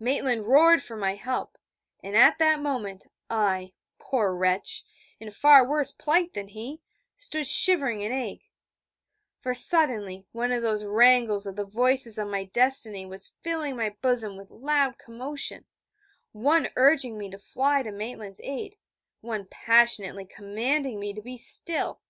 [0.00, 1.58] Maitland roared for my help:
[2.02, 4.84] and at that moment, I, poor wretch,
[5.20, 6.80] in far worse plight than he,
[7.18, 8.40] stood shivering in ague:
[9.38, 13.90] for suddenly one of those wrangles of the voices of my destiny was filling my
[14.00, 15.66] bosom with loud commotion,
[16.32, 18.78] one urging me to fly to Maitland's aid,
[19.20, 22.00] one passionately commanding me be still.